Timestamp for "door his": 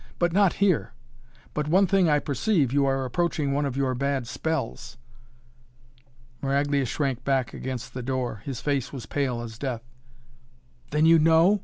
8.01-8.61